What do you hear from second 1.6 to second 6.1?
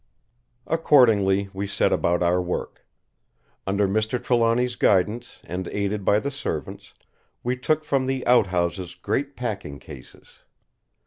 set about our work. Under Mr. Trelawny's guidance, and aided